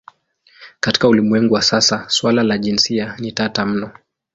Katika 0.79 1.07
ulimwengu 1.07 1.53
wa 1.53 1.61
sasa 1.61 2.09
suala 2.09 2.43
la 2.43 2.57
jinsia 2.57 3.15
ni 3.19 3.31
tata 3.31 3.65
mno. 3.65 3.91